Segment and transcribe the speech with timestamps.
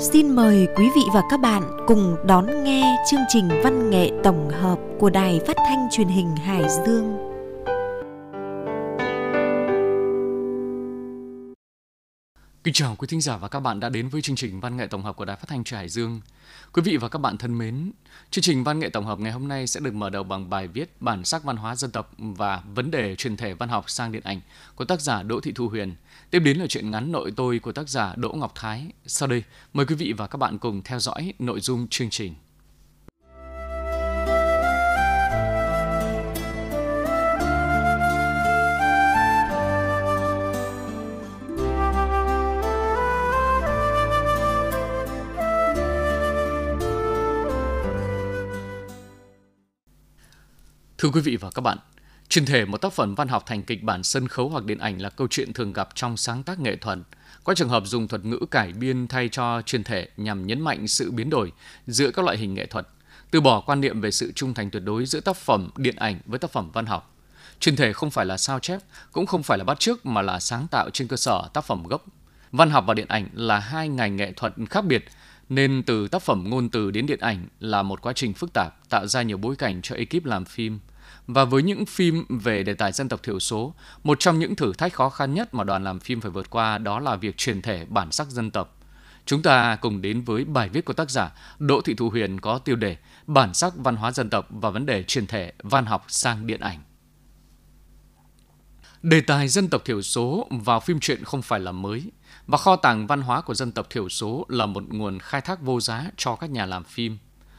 [0.00, 4.50] Xin mời quý vị và các bạn cùng đón nghe chương trình văn nghệ tổng
[4.50, 7.27] hợp của Đài Phát thanh Truyền hình Hải Dương.
[12.68, 14.86] Kính chào quý thính giả và các bạn đã đến với chương trình văn nghệ
[14.86, 16.20] tổng hợp của Đài Phát thanh Trà Hải Dương.
[16.72, 17.92] Quý vị và các bạn thân mến,
[18.30, 20.68] chương trình văn nghệ tổng hợp ngày hôm nay sẽ được mở đầu bằng bài
[20.68, 24.12] viết bản sắc văn hóa dân tộc và vấn đề truyền thể văn học sang
[24.12, 24.40] điện ảnh
[24.74, 25.94] của tác giả Đỗ Thị Thu Huyền.
[26.30, 28.86] Tiếp đến là chuyện ngắn nội tôi của tác giả Đỗ Ngọc Thái.
[29.06, 29.42] Sau đây,
[29.72, 32.34] mời quý vị và các bạn cùng theo dõi nội dung chương trình.
[51.08, 51.78] Thưa quý vị và các bạn,
[52.28, 55.02] truyền thể một tác phẩm văn học thành kịch bản sân khấu hoặc điện ảnh
[55.02, 56.98] là câu chuyện thường gặp trong sáng tác nghệ thuật.
[57.44, 60.88] Có trường hợp dùng thuật ngữ cải biên thay cho truyền thể nhằm nhấn mạnh
[60.88, 61.52] sự biến đổi
[61.86, 62.88] giữa các loại hình nghệ thuật,
[63.30, 66.20] từ bỏ quan niệm về sự trung thành tuyệt đối giữa tác phẩm điện ảnh
[66.26, 67.14] với tác phẩm văn học.
[67.60, 68.80] Truyền thể không phải là sao chép,
[69.12, 71.82] cũng không phải là bắt chước mà là sáng tạo trên cơ sở tác phẩm
[71.86, 72.04] gốc.
[72.52, 75.04] Văn học và điện ảnh là hai ngành nghệ thuật khác biệt,
[75.48, 78.88] nên từ tác phẩm ngôn từ đến điện ảnh là một quá trình phức tạp
[78.88, 80.78] tạo ra nhiều bối cảnh cho ekip làm phim.
[81.28, 84.72] Và với những phim về đề tài dân tộc thiểu số, một trong những thử
[84.72, 87.62] thách khó khăn nhất mà đoàn làm phim phải vượt qua đó là việc truyền
[87.62, 88.78] thể bản sắc dân tộc.
[89.26, 92.58] Chúng ta cùng đến với bài viết của tác giả Đỗ Thị Thu Huyền có
[92.58, 96.04] tiêu đề Bản sắc văn hóa dân tộc và vấn đề truyền thể văn học
[96.08, 96.78] sang điện ảnh.
[99.02, 102.10] Đề tài dân tộc thiểu số vào phim truyện không phải là mới,
[102.46, 105.62] và kho tàng văn hóa của dân tộc thiểu số là một nguồn khai thác
[105.62, 107.18] vô giá cho các nhà làm phim.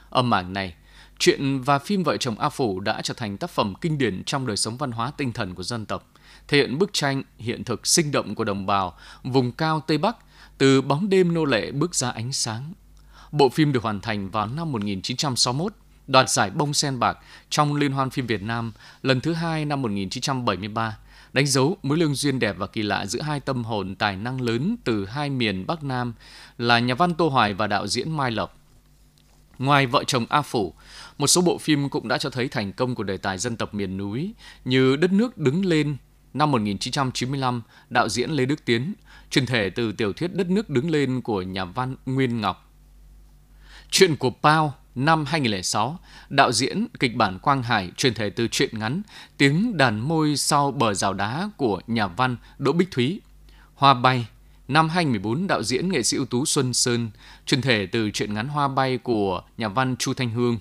[0.10, 0.76] Âm mảng này,
[1.20, 4.48] Chuyện và phim Vợ chồng A Phủ đã trở thành tác phẩm kinh điển trong
[4.48, 6.12] đời sống văn hóa tinh thần của dân tộc,
[6.48, 10.18] thể hiện bức tranh hiện thực sinh động của đồng bào vùng cao Tây Bắc
[10.58, 12.74] từ bóng đêm nô lệ bước ra ánh sáng.
[13.32, 15.74] Bộ phim được hoàn thành vào năm 1961,
[16.08, 17.18] đoạt giải bông sen bạc
[17.50, 20.98] trong Liên hoan phim Việt Nam lần thứ hai năm 1973,
[21.34, 24.42] đánh dấu mối lương duyên đẹp và kỳ lạ giữa hai tâm hồn tài năng
[24.42, 26.14] lớn từ hai miền Bắc Nam
[26.58, 28.56] là nhà văn Tô Hoài và đạo diễn Mai Lộc.
[29.60, 30.74] Ngoài vợ chồng A Phủ,
[31.20, 33.74] một số bộ phim cũng đã cho thấy thành công của đề tài dân tộc
[33.74, 34.34] miền núi
[34.66, 35.98] như Đất nước đứng lên
[36.34, 38.94] năm 1995, đạo diễn Lê Đức Tiến,
[39.30, 42.72] truyền thể từ tiểu thuyết Đất nước đứng lên của nhà văn Nguyên Ngọc.
[43.92, 46.00] Chuyện của Pao năm 2006,
[46.30, 49.02] đạo diễn kịch bản Quang Hải truyền thể từ truyện ngắn
[49.38, 53.22] Tiếng đàn môi sau bờ rào đá của nhà văn Đỗ Bích Thúy.
[53.76, 54.26] Hoa bay
[54.68, 57.10] Năm 2014, đạo diễn nghệ sĩ ưu tú Xuân Sơn
[57.46, 60.58] truyền thể từ truyện ngắn Hoa bay của nhà văn Chu Thanh Hương.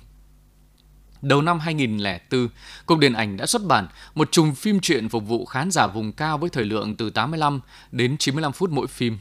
[1.22, 2.48] Đầu năm 2004,
[2.86, 6.12] Cục Điện ảnh đã xuất bản một chùm phim truyện phục vụ khán giả vùng
[6.12, 7.60] cao với thời lượng từ 85
[7.92, 9.18] đến 95 phút mỗi phim.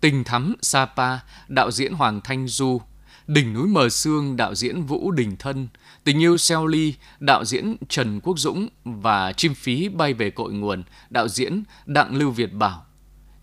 [0.00, 1.18] Tình thắm Sapa,
[1.48, 2.80] đạo diễn Hoàng Thanh Du,
[3.26, 5.68] Đỉnh núi mờ sương, đạo diễn Vũ Đình Thân,
[6.04, 10.52] Tình yêu Seo Ly, đạo diễn Trần Quốc Dũng và Chim phí bay về cội
[10.52, 12.86] nguồn, đạo diễn Đặng Lưu Việt Bảo.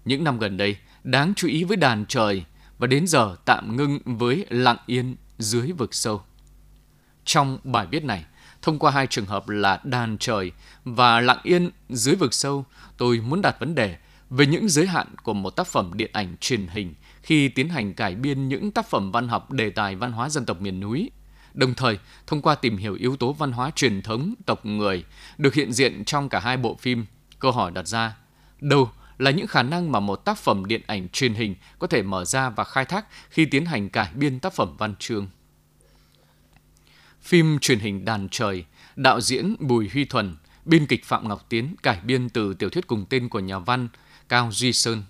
[0.05, 2.43] Những năm gần đây, đáng chú ý với đàn trời
[2.77, 6.21] và đến giờ tạm ngưng với lặng yên dưới vực sâu.
[7.27, 8.25] Trong bài viết này,
[8.61, 10.51] thông qua hai trường hợp là đàn trời
[10.85, 12.65] và lặng yên dưới vực sâu,
[12.97, 13.97] tôi muốn đặt vấn đề
[14.29, 17.93] về những giới hạn của một tác phẩm điện ảnh truyền hình khi tiến hành
[17.93, 21.11] cải biên những tác phẩm văn học đề tài văn hóa dân tộc miền núi.
[21.53, 25.03] Đồng thời, thông qua tìm hiểu yếu tố văn hóa truyền thống tộc người
[25.37, 27.05] được hiện diện trong cả hai bộ phim,
[27.39, 28.17] câu hỏi đặt ra,
[28.61, 32.01] đâu là những khả năng mà một tác phẩm điện ảnh truyền hình có thể
[32.01, 35.27] mở ra và khai thác khi tiến hành cải biên tác phẩm văn chương.
[37.27, 38.65] Phim truyền hình Đàn Trời,
[38.95, 42.87] đạo diễn Bùi Huy Thuần, biên kịch Phạm Ngọc Tiến cải biên từ tiểu thuyết
[42.87, 43.87] cùng tên của nhà văn
[44.29, 45.03] Cao Duy Sơn.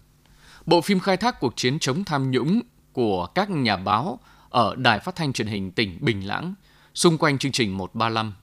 [0.66, 2.61] Bộ phim khai thác cuộc chiến chống tham nhũng
[2.94, 4.19] của các nhà báo
[4.50, 6.53] ở Đài Phát thanh truyền hình tỉnh Bình Lãng
[6.94, 8.34] xung quanh chương trình 135.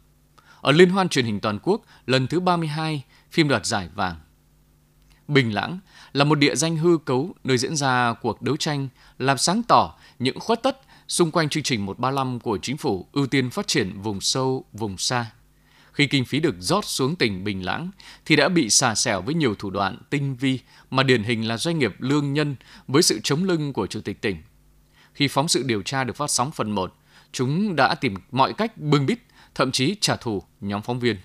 [0.60, 4.16] Ở Liên hoan truyền hình toàn quốc lần thứ 32, phim đoạt giải vàng.
[5.28, 5.78] Bình Lãng
[6.12, 8.88] là một địa danh hư cấu nơi diễn ra cuộc đấu tranh
[9.18, 13.27] làm sáng tỏ những khuất tất xung quanh chương trình 135 của chính phủ ưu
[13.27, 15.30] tiên phát triển vùng sâu, vùng xa.
[15.92, 17.91] Khi kinh phí được rót xuống tỉnh Bình Lãng
[18.27, 20.59] thì đã bị xà xẻo với nhiều thủ đoạn tinh vi
[20.91, 22.56] mà điển hình là doanh nghiệp lương nhân
[22.89, 24.36] với sự chống lưng của chủ tịch tỉnh.
[25.15, 26.95] Khi phóng sự điều tra được phát sóng phần 1,
[27.33, 29.18] chúng đã tìm mọi cách bưng bít,
[29.54, 31.16] thậm chí trả thù nhóm phóng viên.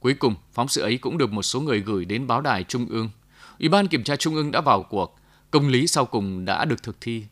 [0.00, 2.86] Cuối cùng, phóng sự ấy cũng được một số người gửi đến báo đài Trung
[2.88, 3.10] ương.
[3.58, 5.18] Ủy ban Kiểm tra Trung ương đã vào cuộc,
[5.50, 7.24] công lý sau cùng đã được thực thi.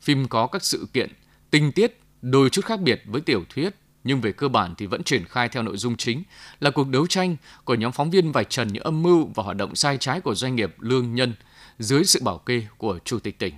[0.00, 1.10] Phim có các sự kiện,
[1.50, 3.74] tinh tiết đôi chút khác biệt với tiểu thuyết,
[4.04, 6.22] nhưng về cơ bản thì vẫn triển khai theo nội dung chính
[6.60, 9.56] là cuộc đấu tranh của nhóm phóng viên vạch trần những âm mưu và hoạt
[9.56, 11.34] động sai trái của doanh nghiệp lương nhân
[11.78, 13.54] dưới sự bảo kê của chủ tịch tỉnh.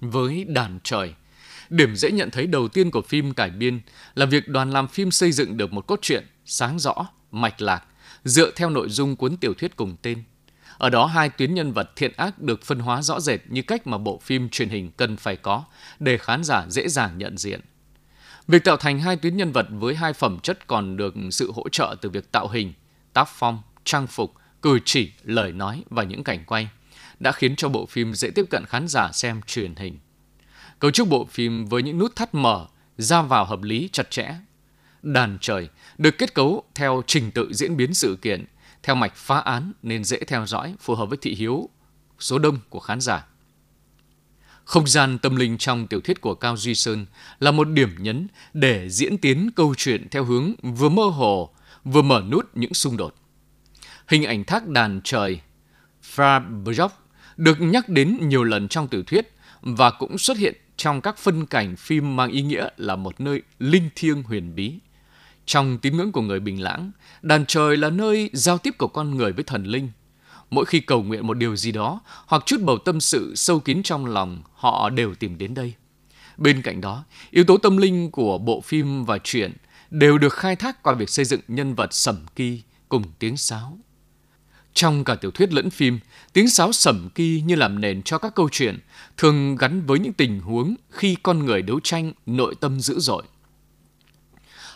[0.00, 1.14] với đàn trời.
[1.70, 3.80] Điểm dễ nhận thấy đầu tiên của phim cải biên
[4.14, 6.94] là việc đoàn làm phim xây dựng được một cốt truyện sáng rõ,
[7.30, 7.84] mạch lạc,
[8.24, 10.22] dựa theo nội dung cuốn tiểu thuyết cùng tên.
[10.78, 13.86] Ở đó hai tuyến nhân vật thiện ác được phân hóa rõ rệt như cách
[13.86, 15.64] mà bộ phim truyền hình cần phải có
[15.98, 17.60] để khán giả dễ dàng nhận diện.
[18.48, 21.68] Việc tạo thành hai tuyến nhân vật với hai phẩm chất còn được sự hỗ
[21.68, 22.72] trợ từ việc tạo hình,
[23.12, 26.68] tác phong, trang phục, cử chỉ, lời nói và những cảnh quay
[27.20, 29.98] đã khiến cho bộ phim dễ tiếp cận khán giả xem truyền hình.
[30.78, 32.66] Cấu trúc bộ phim với những nút thắt mở,
[32.98, 34.34] ra vào hợp lý chặt chẽ.
[35.02, 38.44] Đàn trời được kết cấu theo trình tự diễn biến sự kiện,
[38.82, 41.68] theo mạch phá án nên dễ theo dõi, phù hợp với thị hiếu
[42.18, 43.26] số đông của khán giả.
[44.64, 47.06] Không gian tâm linh trong tiểu thuyết của Cao Duy Sơn
[47.40, 51.54] là một điểm nhấn để diễn tiến câu chuyện theo hướng vừa mơ hồ,
[51.84, 53.14] vừa mở nút những xung đột.
[54.08, 55.40] Hình ảnh thác đàn trời
[56.02, 56.88] Fra
[57.36, 59.32] được nhắc đến nhiều lần trong tiểu thuyết
[59.62, 63.42] và cũng xuất hiện trong các phân cảnh phim mang ý nghĩa là một nơi
[63.58, 64.78] linh thiêng huyền bí.
[65.48, 66.90] Trong tín ngưỡng của người Bình Lãng,
[67.22, 69.90] đàn trời là nơi giao tiếp của con người với thần linh.
[70.50, 73.82] Mỗi khi cầu nguyện một điều gì đó hoặc chút bầu tâm sự sâu kín
[73.82, 75.74] trong lòng, họ đều tìm đến đây.
[76.36, 79.52] Bên cạnh đó, yếu tố tâm linh của bộ phim và truyện
[79.90, 83.78] đều được khai thác qua việc xây dựng nhân vật sẩm kỳ cùng tiếng sáo.
[84.74, 85.98] Trong cả tiểu thuyết lẫn phim,
[86.32, 88.78] tiếng sáo sẩm kỳ như làm nền cho các câu chuyện,
[89.16, 93.22] thường gắn với những tình huống khi con người đấu tranh nội tâm dữ dội.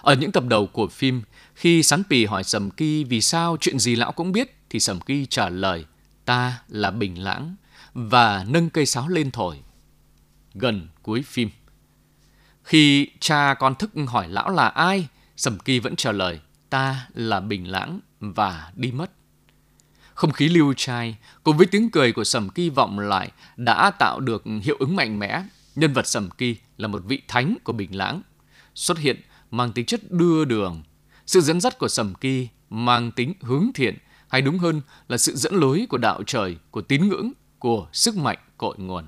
[0.03, 1.23] Ở những tập đầu của phim,
[1.55, 5.01] khi Sán Pì hỏi Sầm Kỳ vì sao chuyện gì lão cũng biết, thì Sầm
[5.01, 5.85] Kỳ trả lời,
[6.25, 7.57] ta là Bình Lãng,
[7.95, 9.59] và nâng cây sáo lên thổi.
[10.55, 11.51] Gần cuối phim.
[12.65, 16.41] Khi cha con thức hỏi lão là ai, Sầm Kỳ vẫn trả lời,
[16.71, 19.11] ta là Bình Lãng, và đi mất.
[20.15, 24.21] Không khí lưu trai cùng với tiếng cười của Sầm Kỳ vọng lại đã tạo
[24.21, 25.43] được hiệu ứng mạnh mẽ.
[25.77, 28.23] Nhân vật Sầm Kỳ là một vị thánh của Bình Lãng.
[28.75, 29.21] Xuất hiện
[29.53, 30.83] mang tính chất đưa đường.
[31.27, 35.37] Sự dẫn dắt của Sầm Kỳ mang tính hướng thiện, hay đúng hơn là sự
[35.37, 39.05] dẫn lối của đạo trời, của tín ngưỡng, của sức mạnh cội nguồn.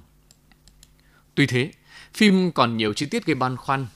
[1.34, 1.72] Tuy thế,
[2.14, 3.86] phim còn nhiều chi tiết gây băn khoăn.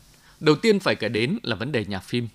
[0.40, 2.28] Đầu tiên phải kể đến là vấn đề nhạc phim.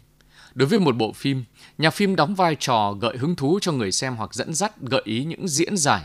[0.54, 1.44] Đối với một bộ phim,
[1.78, 5.02] nhạc phim đóng vai trò gợi hứng thú cho người xem hoặc dẫn dắt gợi
[5.06, 6.04] ý những diễn giải.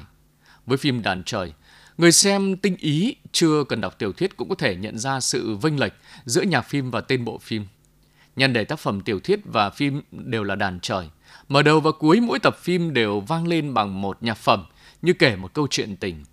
[0.66, 1.52] Với phim Đàn Trời,
[1.98, 5.54] người xem tinh ý chưa cần đọc tiểu thuyết cũng có thể nhận ra sự
[5.56, 5.92] vênh lệch
[6.24, 7.66] giữa nhạc phim và tên bộ phim.
[8.38, 11.08] Nhân đề tác phẩm tiểu thuyết và phim đều là đàn trời.
[11.48, 14.64] Mở đầu và cuối mỗi tập phim đều vang lên bằng một nhạc phẩm
[15.02, 16.24] như kể một câu chuyện tình.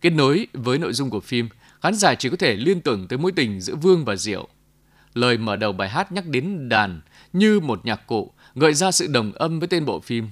[0.00, 1.48] Kết nối với nội dung của phim,
[1.80, 4.48] khán giả chỉ có thể liên tưởng tới mối tình giữa Vương và Diệu.
[5.14, 7.00] Lời mở đầu bài hát nhắc đến đàn
[7.32, 10.28] như một nhạc cụ, gợi ra sự đồng âm với tên bộ phim.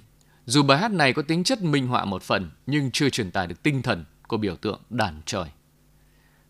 [0.47, 3.47] Dù bài hát này có tính chất minh họa một phần, nhưng chưa truyền tải
[3.47, 5.47] được tinh thần của biểu tượng đàn trời.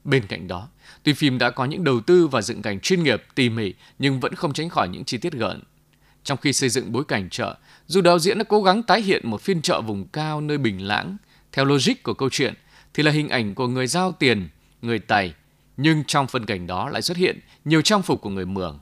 [0.04, 0.68] Bên cạnh đó,
[1.02, 4.20] tuy phim đã có những đầu tư và dựng cảnh chuyên nghiệp tỉ mỉ nhưng
[4.20, 5.60] vẫn không tránh khỏi những chi tiết gợn.
[6.24, 7.56] Trong khi xây dựng bối cảnh chợ,
[7.86, 10.86] dù đạo diễn đã cố gắng tái hiện một phiên chợ vùng cao nơi bình
[10.86, 11.16] lãng,
[11.52, 12.54] theo logic của câu chuyện
[12.94, 14.48] thì là hình ảnh của người giao tiền,
[14.82, 15.34] người tài,
[15.76, 18.78] nhưng trong phân cảnh đó lại xuất hiện nhiều trang phục của người Mường.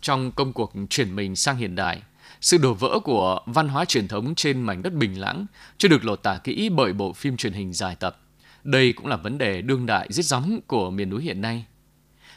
[0.00, 2.02] Trong công cuộc chuyển mình sang hiện đại,
[2.40, 5.46] sự đổ vỡ của văn hóa truyền thống trên mảnh đất bình lãng
[5.78, 8.20] chưa được lột tả kỹ bởi bộ phim truyền hình dài tập.
[8.64, 11.64] Đây cũng là vấn đề đương đại rất gióng của miền núi hiện nay.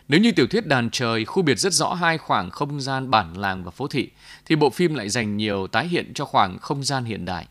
[0.07, 3.37] Nếu như tiểu thuyết đàn trời khu biệt rất rõ hai khoảng không gian bản
[3.37, 4.09] làng và phố thị,
[4.45, 7.47] thì bộ phim lại dành nhiều tái hiện cho khoảng không gian hiện đại.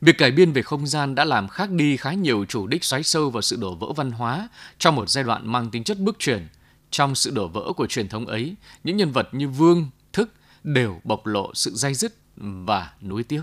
[0.00, 3.02] Việc cải biên về không gian đã làm khác đi khá nhiều chủ đích xoáy
[3.02, 4.48] sâu vào sự đổ vỡ văn hóa
[4.78, 6.48] trong một giai đoạn mang tính chất bước chuyển.
[6.90, 10.32] Trong sự đổ vỡ của truyền thống ấy, những nhân vật như Vương, Thức
[10.64, 13.42] đều bộc lộ sự dai dứt và nuối tiếc.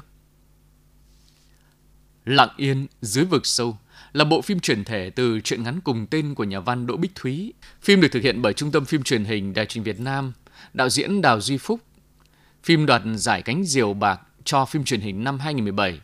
[2.25, 3.77] Lặng yên dưới vực sâu
[4.13, 7.15] là bộ phim truyền thể từ truyện ngắn cùng tên của nhà văn Đỗ Bích
[7.15, 7.53] Thúy.
[7.81, 10.33] Phim được thực hiện bởi Trung tâm Phim Truyền hình Đài truyền Việt Nam,
[10.73, 11.79] đạo diễn Đào Duy Phúc.
[12.63, 15.99] Phim đoạt giải cánh diều bạc cho phim truyền hình năm 2017.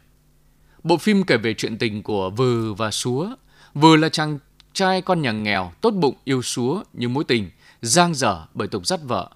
[0.83, 3.35] Bộ phim kể về chuyện tình của Vừ và Súa.
[3.73, 4.39] Vừ là chàng
[4.73, 7.49] trai con nhà nghèo, tốt bụng, yêu Súa nhưng mối tình,
[7.81, 9.29] giang dở bởi tục dắt vợ.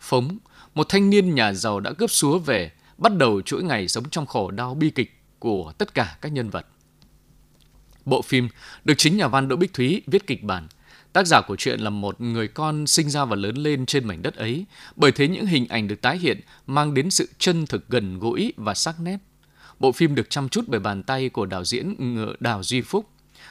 [0.00, 0.38] Phống,
[0.74, 4.26] một thanh niên nhà giàu đã cướp Súa về, bắt đầu chuỗi ngày sống trong
[4.26, 6.66] khổ đau bi kịch của tất cả các nhân vật.
[8.08, 8.48] Bộ phim
[8.84, 10.68] được chính nhà văn Đỗ Bích Thúy viết kịch bản.
[11.12, 14.22] Tác giả của truyện là một người con sinh ra và lớn lên trên mảnh
[14.22, 14.64] đất ấy,
[14.96, 18.52] bởi thế những hình ảnh được tái hiện mang đến sự chân thực gần gũi
[18.56, 19.18] và sắc nét.
[19.78, 21.96] Bộ phim được chăm chút bởi bàn tay của đạo diễn
[22.40, 23.08] Đào Duy Phúc.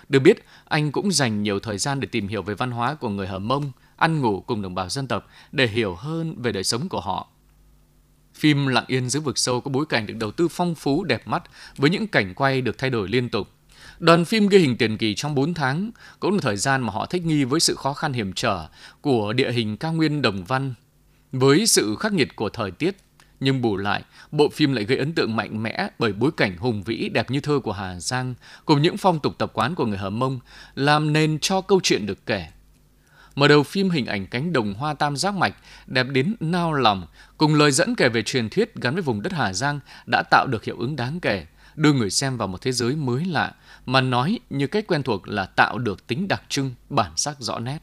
[0.09, 3.09] Được biết, anh cũng dành nhiều thời gian để tìm hiểu về văn hóa của
[3.09, 6.63] người Hờ Mông, ăn ngủ cùng đồng bào dân tộc để hiểu hơn về đời
[6.63, 7.27] sống của họ.
[8.33, 11.27] Phim Lặng Yên dưới vực sâu có bối cảnh được đầu tư phong phú đẹp
[11.27, 11.43] mắt
[11.77, 13.47] với những cảnh quay được thay đổi liên tục.
[13.99, 17.05] Đoàn phim ghi hình tiền kỳ trong 4 tháng cũng là thời gian mà họ
[17.05, 18.67] thích nghi với sự khó khăn hiểm trở
[19.01, 20.73] của địa hình cao nguyên đồng văn,
[21.31, 22.97] với sự khắc nghiệt của thời tiết.
[23.39, 26.83] Nhưng bù lại, bộ phim lại gây ấn tượng mạnh mẽ bởi bối cảnh hùng
[26.83, 28.33] vĩ đẹp như thơ của Hà Giang
[28.65, 30.39] cùng những phong tục tập quán của người Hờ Mông
[30.75, 32.47] làm nền cho câu chuyện được kể.
[33.35, 35.55] Mở đầu phim hình ảnh cánh đồng hoa tam giác mạch
[35.87, 39.33] đẹp đến nao lòng cùng lời dẫn kể về truyền thuyết gắn với vùng đất
[39.33, 41.45] Hà Giang đã tạo được hiệu ứng đáng kể,
[41.77, 43.53] đưa người xem vào một thế giới mới lạ
[43.85, 47.59] mà nói như cách quen thuộc là tạo được tính đặc trưng, bản sắc rõ
[47.59, 47.79] nét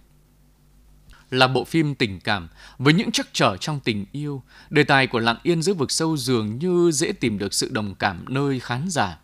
[1.30, 2.48] là bộ phim tình cảm
[2.78, 4.42] với những trắc trở trong tình yêu.
[4.70, 7.94] Đề tài của Lặng Yên giữa vực sâu dường như dễ tìm được sự đồng
[7.94, 9.18] cảm nơi khán giả.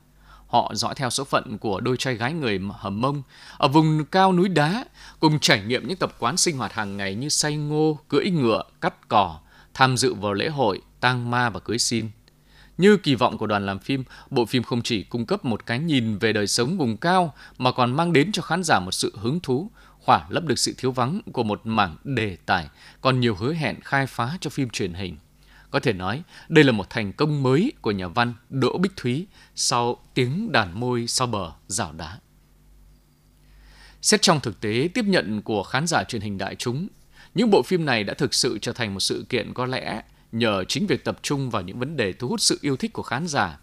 [0.46, 3.22] Họ dõi theo số phận của đôi trai gái người hầm mông
[3.58, 4.84] ở vùng cao núi đá,
[5.20, 8.62] cùng trải nghiệm những tập quán sinh hoạt hàng ngày như say ngô, cưỡi ngựa,
[8.80, 9.38] cắt cỏ,
[9.74, 12.10] tham dự vào lễ hội, tang ma và cưới xin.
[12.80, 15.78] Như kỳ vọng của đoàn làm phim, bộ phim không chỉ cung cấp một cái
[15.78, 19.12] nhìn về đời sống vùng cao mà còn mang đến cho khán giả một sự
[19.16, 22.68] hứng thú, khỏa lấp được sự thiếu vắng của một mảng đề tài
[23.00, 25.16] còn nhiều hứa hẹn khai phá cho phim truyền hình.
[25.70, 29.26] Có thể nói, đây là một thành công mới của nhà văn Đỗ Bích Thúy
[29.54, 32.18] sau tiếng đàn môi sau bờ rào đá.
[34.02, 36.88] Xét trong thực tế tiếp nhận của khán giả truyền hình đại chúng,
[37.34, 40.64] những bộ phim này đã thực sự trở thành một sự kiện có lẽ nhờ
[40.64, 43.26] chính việc tập trung vào những vấn đề thu hút sự yêu thích của khán
[43.26, 43.58] giả.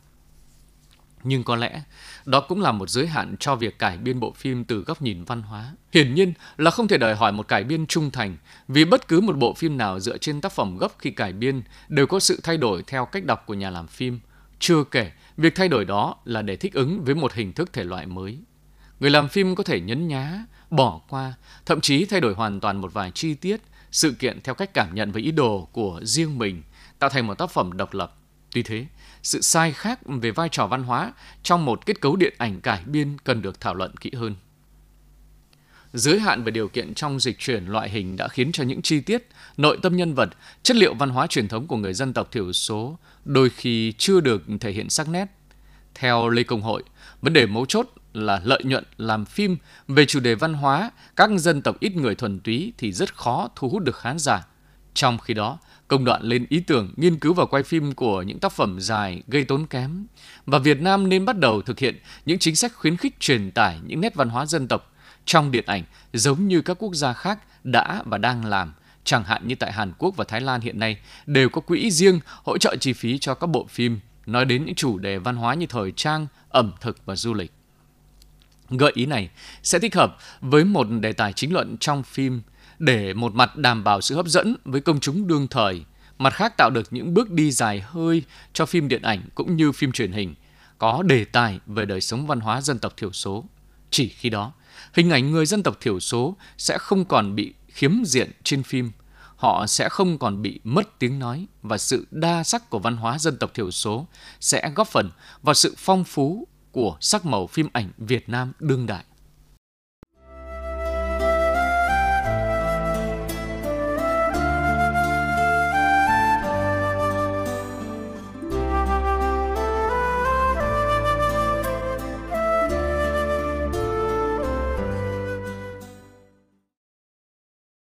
[1.24, 1.81] Nhưng có lẽ
[2.25, 5.24] đó cũng là một giới hạn cho việc cải biên bộ phim từ góc nhìn
[5.24, 5.71] văn hóa.
[5.93, 9.21] Hiển nhiên là không thể đòi hỏi một cải biên trung thành, vì bất cứ
[9.21, 12.39] một bộ phim nào dựa trên tác phẩm gốc khi cải biên đều có sự
[12.43, 14.19] thay đổi theo cách đọc của nhà làm phim.
[14.59, 17.83] Chưa kể, việc thay đổi đó là để thích ứng với một hình thức thể
[17.83, 18.38] loại mới.
[19.00, 21.33] Người làm phim có thể nhấn nhá, bỏ qua,
[21.65, 24.96] thậm chí thay đổi hoàn toàn một vài chi tiết, sự kiện theo cách cảm
[24.96, 26.63] nhận và ý đồ của riêng mình,
[27.00, 28.15] tạo thành một tác phẩm độc lập.
[28.51, 28.86] Tuy thế,
[29.24, 31.13] sự sai khác về vai trò văn hóa
[31.44, 34.36] trong một kết cấu điện ảnh cải biên cần được thảo luận kỹ hơn.
[35.94, 39.00] Giới hạn về điều kiện trong dịch chuyển loại hình đã khiến cho những chi
[39.00, 39.27] tiết,
[39.58, 40.29] nội tâm nhân vật,
[40.63, 44.20] chất liệu văn hóa truyền thống của người dân tộc thiểu số đôi khi chưa
[44.20, 45.25] được thể hiện sắc nét.
[45.96, 46.84] Theo Lê Công Hội,
[47.22, 49.57] vấn đề mấu chốt là lợi nhuận làm phim
[49.88, 53.50] về chủ đề văn hóa các dân tộc ít người thuần túy thì rất khó
[53.55, 54.47] thu hút được khán giả.
[54.93, 58.39] Trong khi đó, công đoạn lên ý tưởng, nghiên cứu và quay phim của những
[58.39, 60.05] tác phẩm dài gây tốn kém.
[60.45, 63.79] Và Việt Nam nên bắt đầu thực hiện những chính sách khuyến khích truyền tải
[63.86, 64.93] những nét văn hóa dân tộc
[65.25, 65.83] trong điện ảnh
[66.13, 68.74] giống như các quốc gia khác đã và đang làm.
[69.03, 72.19] Chẳng hạn như tại Hàn Quốc và Thái Lan hiện nay đều có quỹ riêng
[72.43, 75.53] hỗ trợ chi phí cho các bộ phim nói đến những chủ đề văn hóa
[75.53, 77.51] như thời trang, ẩm thực và du lịch.
[78.69, 79.29] Gợi ý này
[79.63, 82.41] sẽ thích hợp với một đề tài chính luận trong phim
[82.79, 85.86] để một mặt đảm bảo sự hấp dẫn với công chúng đương thời,
[86.17, 89.71] mặt khác tạo được những bước đi dài hơi cho phim điện ảnh cũng như
[89.71, 90.36] phim truyền hình,
[90.77, 93.45] có đề tài về đời sống văn hóa dân tộc thiểu số.
[93.89, 94.51] Chỉ khi đó,
[94.93, 98.91] hình ảnh người dân tộc thiểu số sẽ không còn bị khiếm diện trên phim,
[99.36, 103.19] họ sẽ không còn bị mất tiếng nói và sự đa sắc của văn hóa
[103.19, 104.07] dân tộc thiểu số
[104.39, 105.09] sẽ góp phần
[105.41, 106.47] vào sự phong phú
[106.77, 109.03] của sắc màu phim ảnh Việt Nam đương đại.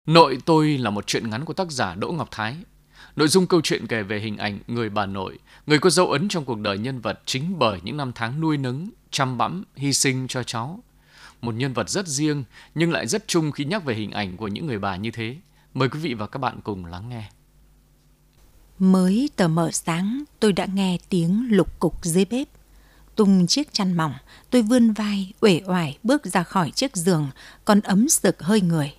[0.06, 2.58] Nội tôi là một chuyện ngắn của tác giả Đỗ Ngọc Thái.
[3.18, 6.28] Nội dung câu chuyện kể về hình ảnh người bà nội, người có dấu ấn
[6.30, 9.94] trong cuộc đời nhân vật chính bởi những năm tháng nuôi nấng, chăm bẵm, hy
[9.94, 10.80] sinh cho cháu.
[11.42, 12.44] Một nhân vật rất riêng
[12.76, 15.36] nhưng lại rất chung khi nhắc về hình ảnh của những người bà như thế.
[15.74, 17.30] Mời quý vị và các bạn cùng lắng nghe.
[18.80, 22.48] Mới tờ mờ sáng, tôi đã nghe tiếng lục cục dưới bếp.
[23.16, 24.14] Tung chiếc chăn mỏng,
[24.50, 27.30] tôi vươn vai, uể oải bước ra khỏi chiếc giường,
[27.66, 28.94] còn ấm sực hơi người.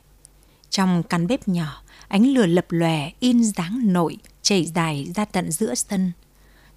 [0.70, 5.50] Trong căn bếp nhỏ, ánh lửa lập lòe in dáng nội chảy dài ra tận
[5.52, 6.12] giữa sân.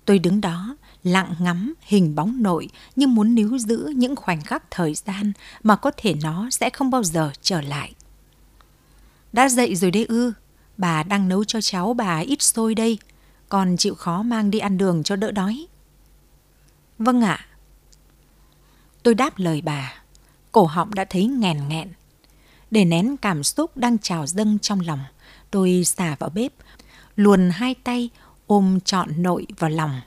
[0.06, 4.64] Tôi đứng đó, lặng ngắm hình bóng nội như muốn níu giữ những khoảnh khắc
[4.72, 5.34] thời gian
[5.64, 7.94] mà có thể nó sẽ không bao giờ trở lại.
[9.34, 10.34] Đã dậy rồi đấy ư,
[10.78, 13.00] bà đang nấu cho cháu bà ít xôi đây,
[13.50, 15.66] còn chịu khó mang đi ăn đường cho đỡ đói.
[17.00, 17.46] Vâng ạ.
[19.04, 19.94] Tôi đáp lời bà,
[20.52, 21.88] cổ họng đã thấy nghèn nghẹn,
[22.72, 25.00] để nén cảm xúc đang trào dâng trong lòng,
[25.51, 26.53] tôi xả vào bếp,
[27.15, 28.10] luồn hai tay
[28.48, 30.01] ôm trọn nội vào lòng.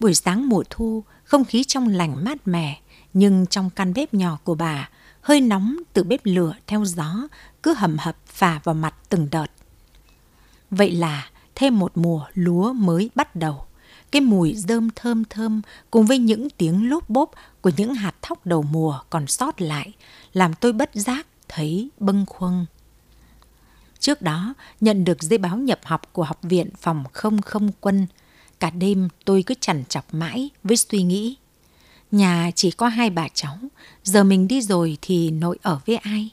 [0.00, 2.80] Buổi sáng mùa thu, không khí trong lành mát mẻ,
[3.12, 4.88] nhưng trong căn bếp nhỏ của bà,
[5.20, 7.28] hơi nóng từ bếp lửa theo gió
[7.62, 9.46] cứ hầm hập phả vào mặt từng đợt.
[10.70, 13.66] Vậy là thêm một mùa lúa mới bắt đầu.
[14.10, 18.46] cái mùi rơm thơm thơm cùng với những tiếng lốp bốp của những hạt thóc
[18.46, 19.92] đầu mùa còn sót lại,
[20.32, 22.66] làm tôi bất giác thấy bâng khuâng.
[23.98, 28.06] Trước đó, nhận được giấy báo nhập học của Học viện Phòng Không Không Quân.
[28.60, 31.36] Cả đêm tôi cứ chằn chọc mãi với suy nghĩ.
[32.10, 33.58] Nhà chỉ có hai bà cháu,
[34.04, 36.30] giờ mình đi rồi thì nội ở với ai?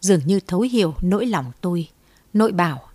[0.00, 1.88] Dường như thấu hiểu nỗi lòng tôi.
[2.32, 2.88] Nội bảo,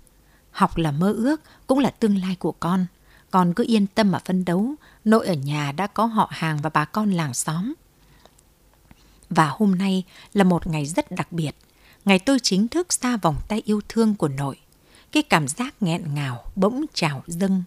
[0.51, 2.85] học là mơ ước, cũng là tương lai của con.
[3.31, 4.73] Con cứ yên tâm mà phân đấu,
[5.05, 7.73] nội ở nhà đã có họ hàng và bà con làng xóm.
[9.29, 11.55] Và hôm nay là một ngày rất đặc biệt.
[12.09, 14.57] Ngày tôi chính thức xa vòng tay yêu thương của nội.
[15.11, 17.63] Cái cảm giác nghẹn ngào bỗng trào dâng.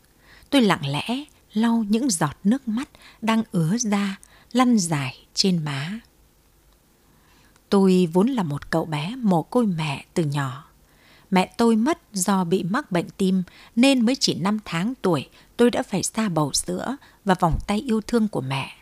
[0.51, 2.89] Tôi lặng lẽ lau những giọt nước mắt
[3.21, 4.19] đang ứa ra,
[4.53, 6.01] lăn dài trên má.
[7.69, 10.65] Tôi vốn là một cậu bé mồ côi mẹ từ nhỏ.
[11.31, 13.43] Mẹ tôi mất do bị mắc bệnh tim
[13.77, 17.79] nên mới chỉ 5 tháng tuổi tôi đã phải xa bầu sữa và vòng tay
[17.79, 18.73] yêu thương của mẹ.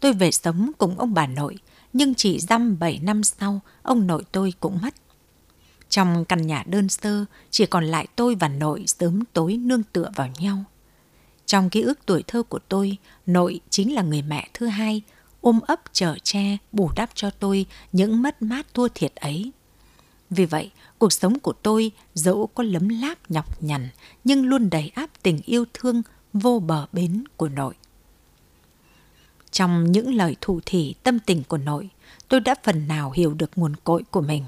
[0.00, 1.56] Tôi về sống cùng ông bà nội,
[1.92, 4.94] nhưng chỉ dăm 7 năm sau, ông nội tôi cũng mất.
[5.88, 10.10] Trong căn nhà đơn sơ, chỉ còn lại tôi và nội sớm tối nương tựa
[10.16, 10.64] vào nhau.
[11.46, 12.96] Trong ký ức tuổi thơ của tôi,
[13.26, 15.02] nội chính là người mẹ thứ hai,
[15.40, 19.52] ôm ấp chở che, bù đắp cho tôi những mất mát thua thiệt ấy.
[20.30, 23.88] Vì vậy, cuộc sống của tôi dẫu có lấm láp nhọc nhằn
[24.24, 27.74] nhưng luôn đầy áp tình yêu thương vô bờ bến của nội.
[29.52, 31.88] Trong những lời thủ thỉ tâm tình của nội,
[32.28, 34.44] tôi đã phần nào hiểu được nguồn cội của mình.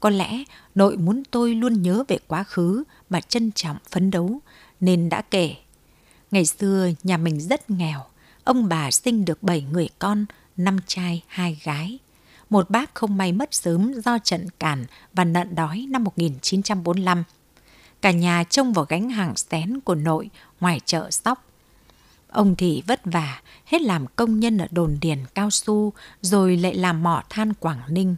[0.00, 0.44] Có lẽ
[0.74, 4.40] nội muốn tôi luôn nhớ về quá khứ mà trân trọng phấn đấu,
[4.80, 5.54] nên đã kể.
[6.30, 8.00] Ngày xưa nhà mình rất nghèo,
[8.44, 11.98] ông bà sinh được 7 người con, năm trai, hai gái.
[12.50, 17.24] Một bác không may mất sớm do trận càn và nợ đói năm 1945.
[18.00, 20.30] Cả nhà trông vào gánh hàng xén của nội
[20.60, 21.51] ngoài chợ sóc
[22.32, 26.74] Ông thì vất vả, hết làm công nhân ở đồn điền cao su, rồi lại
[26.74, 28.16] làm mỏ than Quảng Ninh.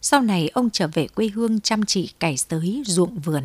[0.00, 3.42] Sau này ông trở về quê hương chăm chỉ cày sới ruộng vườn.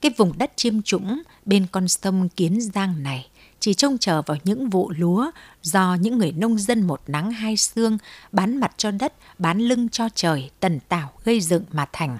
[0.00, 3.28] Cái vùng đất chiêm trũng bên con sông Kiến Giang này
[3.60, 5.30] chỉ trông chờ vào những vụ lúa
[5.62, 7.98] do những người nông dân một nắng hai sương
[8.32, 12.18] bán mặt cho đất, bán lưng cho trời, tần tảo gây dựng mà thành.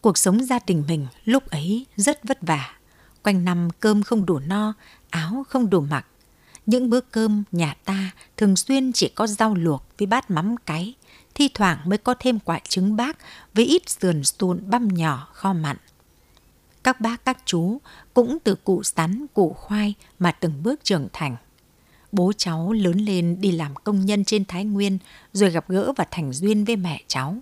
[0.00, 2.76] Cuộc sống gia đình mình lúc ấy rất vất vả.
[3.22, 4.72] Quanh năm cơm không đủ no,
[5.12, 6.06] áo không đủ mặc.
[6.66, 10.94] Những bữa cơm nhà ta thường xuyên chỉ có rau luộc với bát mắm cái,
[11.34, 13.18] thi thoảng mới có thêm quả trứng bác
[13.54, 15.76] với ít sườn sùn băm nhỏ kho mặn.
[16.84, 17.78] Các bác các chú
[18.14, 21.36] cũng từ cụ sắn, cụ khoai mà từng bước trưởng thành.
[22.12, 24.98] Bố cháu lớn lên đi làm công nhân trên Thái Nguyên
[25.32, 27.36] rồi gặp gỡ và thành duyên với mẹ cháu.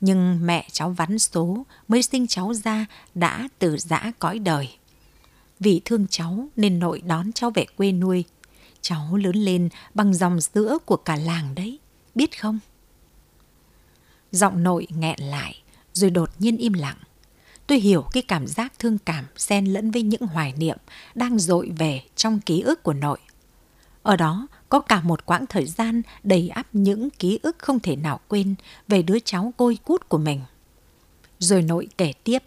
[0.00, 4.68] Nhưng mẹ cháu vắn số mới sinh cháu ra đã từ giã cõi đời.
[5.60, 8.24] Vì thương cháu nên nội đón cháu về quê nuôi.
[8.80, 11.78] Cháu lớn lên bằng dòng sữa của cả làng đấy,
[12.14, 12.58] biết không?
[14.32, 16.96] Giọng nội nghẹn lại, rồi đột nhiên im lặng.
[17.66, 20.76] Tôi hiểu cái cảm giác thương cảm xen lẫn với những hoài niệm
[21.14, 23.18] đang dội về trong ký ức của nội.
[24.02, 27.96] Ở đó có cả một quãng thời gian đầy ắp những ký ức không thể
[27.96, 28.54] nào quên
[28.88, 30.40] về đứa cháu côi cút của mình.
[31.38, 32.42] Rồi nội kể tiếp.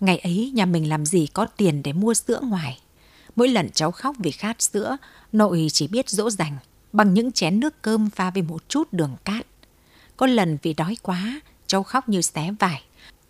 [0.00, 2.80] Ngày ấy nhà mình làm gì có tiền để mua sữa ngoài.
[3.36, 4.96] Mỗi lần cháu khóc vì khát sữa,
[5.32, 6.56] nội chỉ biết dỗ dành
[6.92, 9.46] bằng những chén nước cơm pha với một chút đường cát.
[10.16, 12.82] Có lần vì đói quá, cháu khóc như xé vải.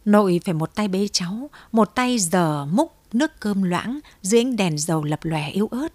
[0.04, 4.56] Nội phải một tay bế cháu, một tay giờ múc nước cơm loãng dưới ánh
[4.56, 5.88] đèn dầu lập lòe yếu ớt.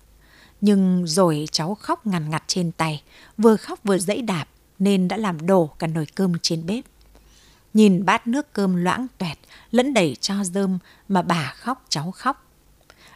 [0.61, 3.03] Nhưng rồi cháu khóc ngằn ngặt trên tay,
[3.37, 4.45] vừa khóc vừa dãy đạp
[4.79, 6.85] nên đã làm đổ cả nồi cơm trên bếp.
[7.73, 9.37] Nhìn bát nước cơm loãng toẹt,
[9.71, 12.47] lẫn đầy cho dơm mà bà khóc cháu khóc.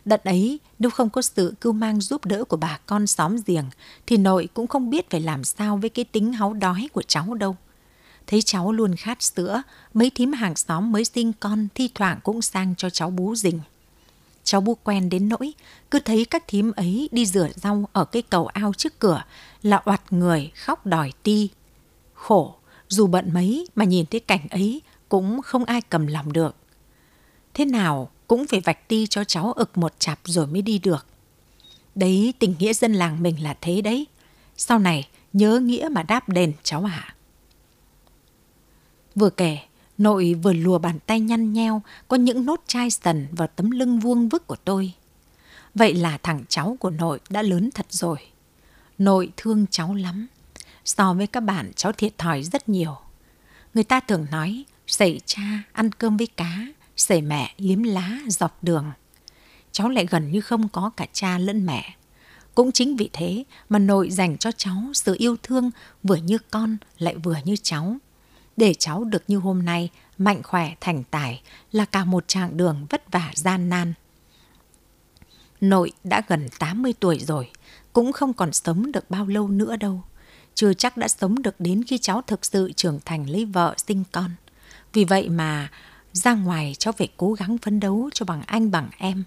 [0.06, 3.66] Đợt ấy, nếu không có sự cưu mang giúp đỡ của bà con xóm giềng,
[4.08, 7.34] thì nội cũng không biết phải làm sao với cái tính háu đói của cháu
[7.34, 7.56] đâu.
[8.28, 9.62] Thấy cháu luôn khát sữa,
[9.94, 13.60] mấy thím hàng xóm mới sinh con thi thoảng cũng sang cho cháu bú rình.
[14.44, 15.54] Cháu bu quen đến nỗi,
[15.92, 19.24] cứ thấy các thím ấy đi rửa rau ở cái cầu ao trước cửa
[19.64, 21.50] là oặt người khóc đòi ti.
[22.14, 22.56] Khổ,
[22.96, 26.56] dù bận mấy mà nhìn thấy cảnh ấy cũng không ai cầm lòng được.
[27.54, 31.06] Thế nào cũng phải vạch ti cho cháu ực một chặp rồi mới đi được.
[31.96, 34.08] Đấy tình nghĩa dân làng mình là thế đấy.
[34.58, 37.16] Sau này nhớ nghĩa mà đáp đền cháu ạ.
[39.16, 39.58] Vừa kể,
[39.98, 44.00] nội vừa lùa bàn tay nhăn nheo có những nốt chai sần vào tấm lưng
[44.00, 44.94] vuông vức của tôi.
[45.76, 48.18] Vậy là thằng cháu của nội đã lớn thật rồi.
[48.98, 50.28] Nội thương cháu lắm.
[50.86, 52.98] So với các bạn cháu thiệt thòi rất nhiều.
[53.74, 56.68] Người ta thường nói sẩy cha ăn cơm với cá,
[56.98, 58.92] sẩy mẹ liếm lá dọc đường.
[59.72, 61.96] cháu lại gần như không có cả cha lẫn mẹ.
[62.56, 65.72] Cũng chính vì thế mà nội dành cho cháu sự yêu thương
[66.04, 67.98] vừa như con lại vừa như cháu.
[68.58, 72.88] Để cháu được như hôm nay, mạnh khỏe, thành tài là cả một chặng đường
[72.90, 73.94] vất vả gian nan.
[75.62, 77.52] Nội đã gần 80 tuổi rồi,
[77.94, 80.04] cũng không còn sống được bao lâu nữa đâu.
[80.56, 84.04] Chưa chắc đã sống được đến khi cháu thực sự trưởng thành lấy vợ sinh
[84.12, 84.32] con.
[84.94, 85.70] Vì vậy mà
[86.14, 89.24] ra ngoài cháu phải cố gắng phấn đấu cho bằng anh bằng em.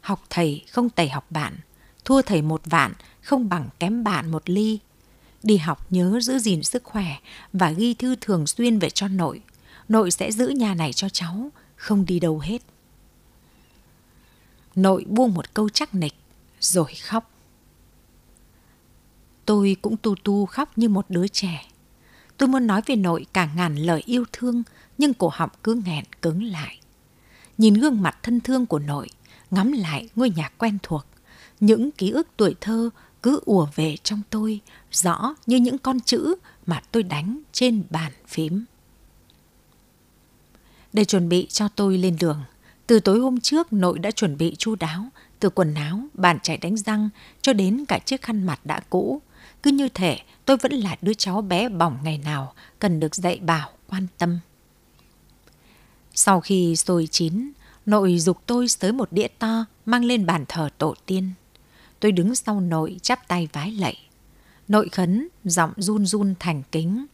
[0.00, 1.56] Học thầy không tẩy học bạn,
[2.04, 4.78] thua thầy một vạn không bằng kém bạn một ly.
[5.42, 7.16] Đi học nhớ giữ gìn sức khỏe
[7.52, 9.40] và ghi thư thường xuyên về cho nội.
[9.88, 12.62] Nội sẽ giữ nhà này cho cháu, không đi đâu hết.
[14.74, 16.14] Nội buông một câu chắc nịch,
[16.60, 17.31] rồi khóc.
[19.46, 21.66] Tôi cũng tu tu khóc như một đứa trẻ.
[22.36, 24.62] Tôi muốn nói về nội cả ngàn lời yêu thương,
[24.98, 26.80] nhưng cổ họng cứ nghẹn cứng lại.
[27.58, 29.08] Nhìn gương mặt thân thương của nội,
[29.50, 31.06] ngắm lại ngôi nhà quen thuộc,
[31.60, 32.90] những ký ức tuổi thơ
[33.22, 34.60] cứ ùa về trong tôi,
[34.92, 36.34] rõ như những con chữ
[36.66, 38.64] mà tôi đánh trên bàn phím.
[40.92, 42.42] Để chuẩn bị cho tôi lên đường,
[42.86, 45.04] từ tối hôm trước nội đã chuẩn bị chu đáo,
[45.40, 47.08] từ quần áo, bàn chải đánh răng
[47.42, 49.22] cho đến cả chiếc khăn mặt đã cũ.
[49.62, 53.38] Cứ như thể tôi vẫn là đứa cháu bé bỏng ngày nào cần được dạy
[53.38, 54.38] bảo, quan tâm.
[56.14, 57.52] Sau khi sôi chín,
[57.86, 61.30] nội dục tôi tới một đĩa to mang lên bàn thờ tổ tiên.
[62.00, 63.96] Tôi đứng sau nội chắp tay vái lạy.
[64.68, 67.06] Nội khấn, giọng run run thành kính.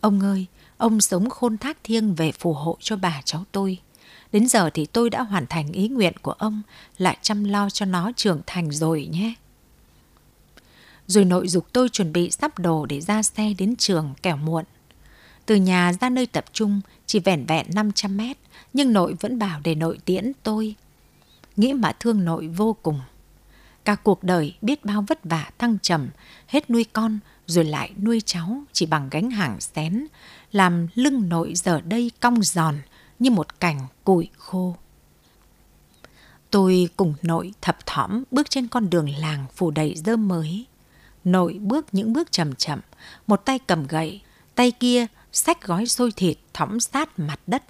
[0.00, 3.78] Ông ơi, ông sống khôn thác thiêng về phù hộ cho bà cháu tôi.
[4.32, 6.62] Đến giờ thì tôi đã hoàn thành ý nguyện của ông
[6.98, 9.34] là chăm lo cho nó trưởng thành rồi nhé.
[11.06, 14.64] Rồi nội dục tôi chuẩn bị sắp đồ để ra xe đến trường kẻo muộn.
[15.46, 18.36] Từ nhà ra nơi tập trung chỉ vẻn vẹn 500 mét,
[18.72, 20.74] nhưng nội vẫn bảo để nội tiễn tôi.
[21.56, 23.00] Nghĩ mà thương nội vô cùng.
[23.84, 26.08] Cả cuộc đời biết bao vất vả thăng trầm,
[26.46, 30.06] hết nuôi con rồi lại nuôi cháu chỉ bằng gánh hàng xén,
[30.52, 32.74] làm lưng nội giờ đây cong giòn
[33.18, 34.76] như một cành củi khô.
[36.50, 40.64] Tôi cùng nội thập thỏm bước trên con đường làng phủ đầy dơ mới.
[41.24, 42.80] Nội bước những bước chậm chậm,
[43.26, 44.20] một tay cầm gậy,
[44.54, 47.62] tay kia xách gói xôi thịt thõng sát mặt đất.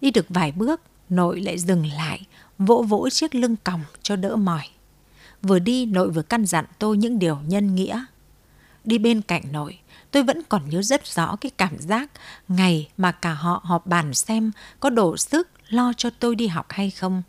[0.00, 2.26] Đi được vài bước, nội lại dừng lại,
[2.58, 4.62] vỗ vỗ chiếc lưng còng cho đỡ mỏi.
[5.42, 8.04] Vừa đi, nội vừa căn dặn tôi những điều nhân nghĩa.
[8.84, 9.78] Đi bên cạnh nội,
[10.10, 12.10] tôi vẫn còn nhớ rất rõ cái cảm giác
[12.48, 16.66] ngày mà cả họ họp bàn xem có đủ sức lo cho tôi đi học
[16.68, 17.22] hay không.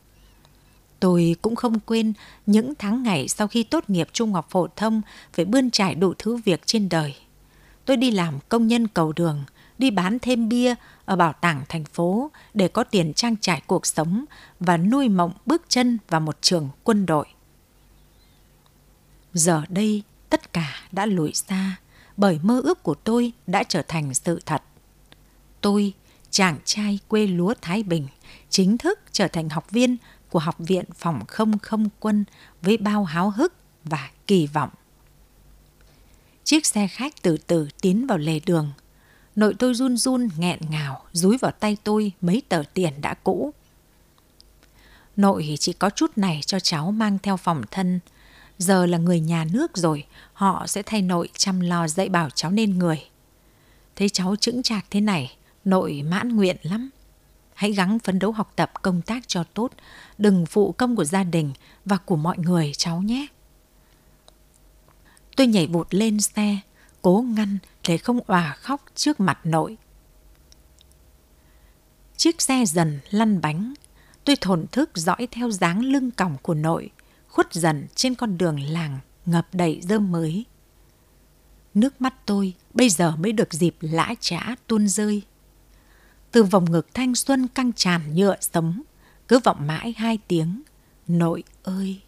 [1.00, 2.14] Tôi cũng không quên
[2.46, 5.02] những tháng ngày sau khi tốt nghiệp trung học phổ thông
[5.34, 7.16] phải bươn trải đủ thứ việc trên đời.
[7.86, 9.44] Tôi đi làm công nhân cầu đường,
[9.78, 13.86] đi bán thêm bia ở bảo tàng thành phố để có tiền trang trải cuộc
[13.86, 14.26] sống
[14.60, 17.28] và nuôi mộng bước chân vào một trường quân đội.
[19.34, 21.76] Giờ đây, tất cả đã lùi xa
[22.18, 24.64] bởi mơ ước của tôi đã trở thành sự thật.
[25.62, 25.94] Tôi,
[26.32, 28.08] chàng trai quê lúa Thái Bình,
[28.50, 29.98] chính thức trở thành học viên
[30.30, 32.26] của Học viện Phòng không không quân
[32.62, 34.70] với bao háo hức và kỳ vọng.
[36.44, 38.72] Chiếc xe khách từ từ tiến vào lề đường.
[39.36, 43.54] Nội tôi run run nghẹn ngào rúi vào tay tôi mấy tờ tiền đã cũ.
[45.16, 48.00] Nội chỉ có chút này cho cháu mang theo phòng thân.
[48.58, 52.52] Giờ là người nhà nước rồi, họ sẽ thay nội chăm lo dạy bảo cháu
[52.52, 53.06] nên người.
[53.96, 56.90] Thấy cháu chững chạc thế này, nội mãn nguyện lắm.
[57.60, 59.72] Hãy gắng phấn đấu học tập công tác cho tốt,
[60.18, 61.54] đừng phụ công của gia đình
[61.86, 63.28] và của mọi người cháu nhé.
[65.36, 66.58] Tôi nhảy vụt lên xe,
[67.02, 69.78] cố ngăn để không òa khóc trước mặt nội.
[72.18, 73.74] Chiếc xe dần lăn bánh,
[74.24, 76.90] tôi thổn thức dõi theo dáng lưng còng của nội,
[77.28, 80.46] khuất dần trên con đường làng ngập đầy rơm mới.
[81.74, 85.24] Nước mắt tôi bây giờ mới được dịp lã trã tuôn rơi.
[86.32, 88.82] Từ vòng ngực thanh xuân căng tràn nhựa sống,
[89.28, 90.62] cứ vọng mãi hai tiếng,
[91.08, 92.02] nội ơi!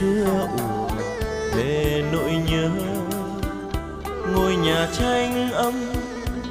[0.00, 0.88] Xưa ùa
[1.56, 2.68] về nỗi nhớ.
[4.32, 5.74] Ngôi nhà tranh ấm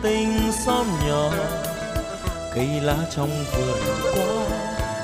[0.03, 1.29] tình xóm nhỏ,
[2.55, 3.77] cây lá trong vườn
[4.13, 4.57] qua,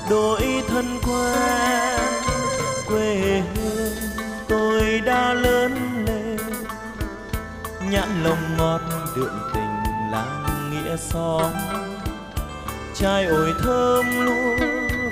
[0.09, 1.99] đổi thân quen
[2.87, 3.93] quê hương
[4.47, 6.37] tôi đã lớn lên,
[7.91, 8.81] nhãn lồng ngọt
[9.15, 11.51] đượm tình làng nghĩa xóm.
[12.95, 14.65] Chai ổi thơm lúa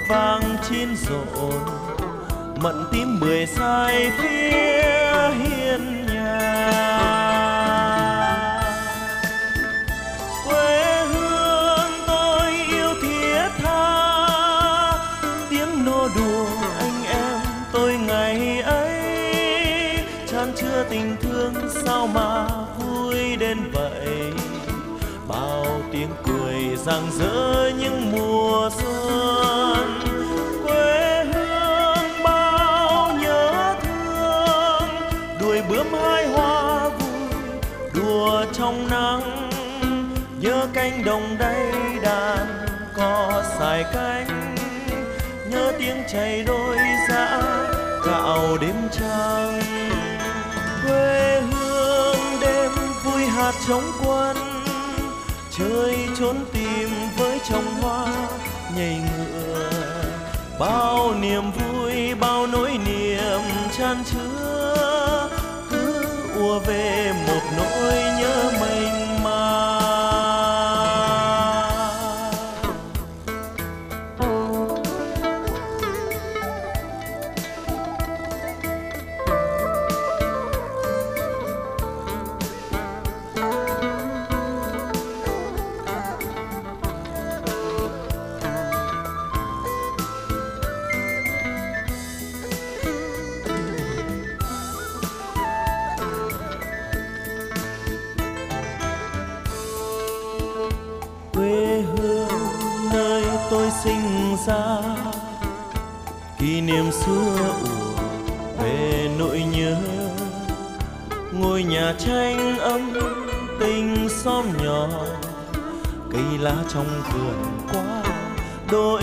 [0.09, 1.82] vàng chín rộn
[2.63, 4.72] mận tím mười sai phía
[64.01, 64.42] chan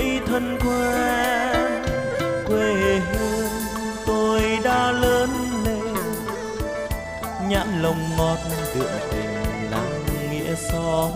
[0.01, 1.83] nỗi thân quen
[2.47, 3.51] quê hương
[4.07, 5.31] tôi đã lớn
[5.65, 5.95] lên.
[7.49, 8.39] Nhãn lồng ngọt
[8.75, 11.11] đượm tình làng nghĩa xóm.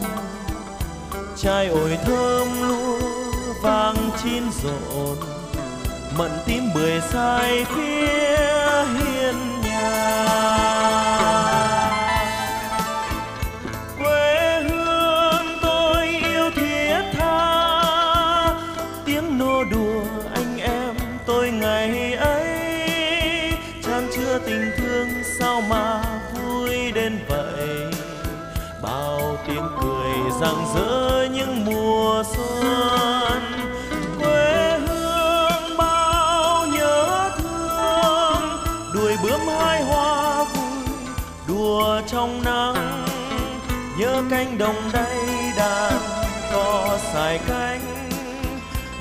[1.37, 2.99] Chai ổi thơm lúa
[3.63, 5.17] vàng chín rộn,
[6.19, 8.14] mận tím bưởi sai phía
[42.25, 43.07] trong nắng,
[43.99, 45.17] nhớ cánh đồng đầy
[45.57, 45.93] đàn
[46.53, 47.81] cò xài cánh.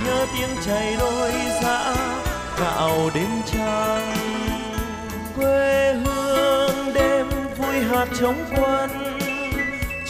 [0.06, 1.32] Nhớ tiếng chảy đôi
[1.64, 1.96] dã
[2.60, 4.16] gạo đêm trăng.
[5.36, 8.90] Quê hương đêm vui hạt trống quân,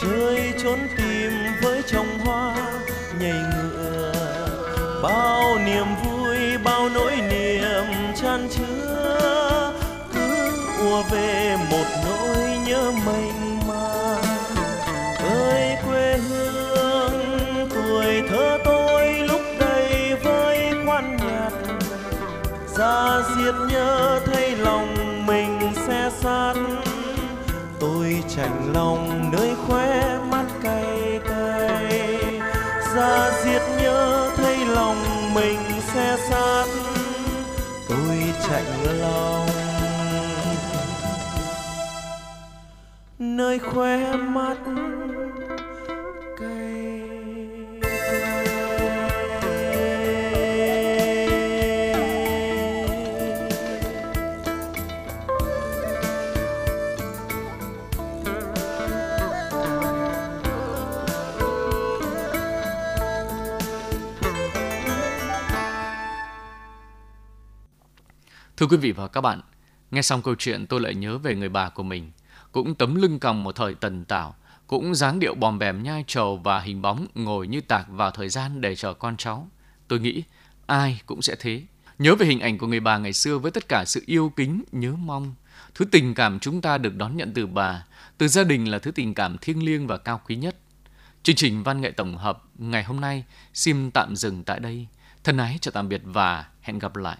[0.01, 2.55] chơi trốn tìm với trồng hoa.
[3.19, 4.13] Nhảy ngựa,
[5.03, 9.73] bao niềm vui, bao nỗi niềm chan chứa.
[10.13, 11.85] Cứ ùa về một
[22.93, 26.53] giết diệt nhớ thấy lòng mình xe sát.
[27.79, 32.19] Tôi chạnh lòng nơi khóe mắt cay cay.
[32.95, 35.03] Ra diệt nhớ thấy lòng
[35.33, 35.59] mình
[35.93, 36.65] xe sát.
[37.89, 39.47] Tôi chạnh lòng
[43.19, 44.57] nơi khóe mắt
[46.39, 46.92] cay
[68.63, 69.41] Thưa quý vị và các bạn,
[69.91, 72.11] nghe xong câu chuyện tôi lại nhớ về người bà của mình.
[72.51, 74.35] Cũng tấm lưng còng một thời tần tảo,
[74.67, 78.29] cũng dáng điệu bòm bèm nhai trầu và hình bóng ngồi như tạc vào thời
[78.29, 79.47] gian để chờ con cháu.
[79.87, 80.23] Tôi nghĩ
[80.65, 81.63] ai cũng sẽ thế.
[81.99, 84.63] Nhớ về hình ảnh của người bà ngày xưa với tất cả sự yêu kính,
[84.71, 85.35] nhớ mong.
[85.75, 87.85] Thứ tình cảm chúng ta được đón nhận từ bà,
[88.17, 90.55] từ gia đình là thứ tình cảm thiêng liêng và cao quý nhất.
[91.23, 93.23] Chương trình văn nghệ tổng hợp ngày hôm nay
[93.53, 94.87] xin tạm dừng tại đây.
[95.23, 97.17] Thân ái chào tạm biệt và hẹn gặp lại.